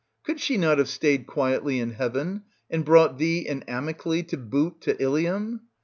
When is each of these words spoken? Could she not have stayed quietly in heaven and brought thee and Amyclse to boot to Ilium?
Could 0.23 0.39
she 0.39 0.57
not 0.57 0.79
have 0.79 0.87
stayed 0.89 1.27
quietly 1.27 1.77
in 1.79 1.91
heaven 1.91 2.45
and 2.71 2.83
brought 2.83 3.19
thee 3.19 3.47
and 3.47 3.63
Amyclse 3.67 4.25
to 4.29 4.37
boot 4.37 4.81
to 4.81 4.99
Ilium? 4.99 5.61